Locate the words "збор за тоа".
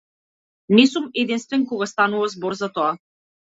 2.37-2.93